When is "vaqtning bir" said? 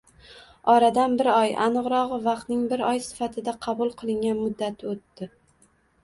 2.27-2.81